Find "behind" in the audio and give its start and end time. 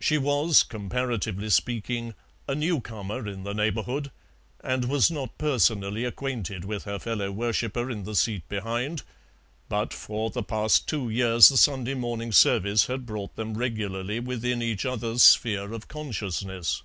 8.48-9.02